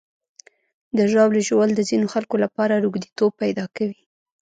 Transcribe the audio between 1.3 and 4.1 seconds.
ژوول د ځینو خلکو لپاره روږديتوب پیدا کوي.